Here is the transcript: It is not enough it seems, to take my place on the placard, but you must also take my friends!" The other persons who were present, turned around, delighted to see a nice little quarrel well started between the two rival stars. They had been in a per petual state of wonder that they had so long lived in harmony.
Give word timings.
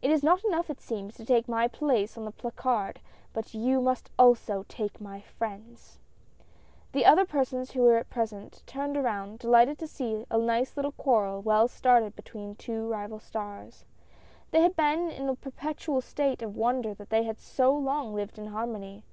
It 0.00 0.10
is 0.10 0.22
not 0.22 0.42
enough 0.46 0.70
it 0.70 0.80
seems, 0.80 1.14
to 1.16 1.26
take 1.26 1.46
my 1.46 1.68
place 1.68 2.16
on 2.16 2.24
the 2.24 2.30
placard, 2.30 3.00
but 3.34 3.52
you 3.52 3.82
must 3.82 4.08
also 4.18 4.64
take 4.66 4.98
my 4.98 5.20
friends!" 5.20 5.98
The 6.94 7.04
other 7.04 7.26
persons 7.26 7.72
who 7.72 7.82
were 7.82 8.02
present, 8.04 8.62
turned 8.66 8.96
around, 8.96 9.40
delighted 9.40 9.76
to 9.80 9.86
see 9.86 10.24
a 10.30 10.38
nice 10.38 10.74
little 10.74 10.92
quarrel 10.92 11.42
well 11.42 11.68
started 11.68 12.16
between 12.16 12.48
the 12.48 12.54
two 12.54 12.88
rival 12.88 13.18
stars. 13.20 13.84
They 14.52 14.62
had 14.62 14.74
been 14.74 15.10
in 15.10 15.28
a 15.28 15.36
per 15.36 15.50
petual 15.50 16.02
state 16.02 16.40
of 16.40 16.56
wonder 16.56 16.94
that 16.94 17.10
they 17.10 17.24
had 17.24 17.38
so 17.38 17.76
long 17.76 18.14
lived 18.14 18.38
in 18.38 18.46
harmony. 18.46 19.04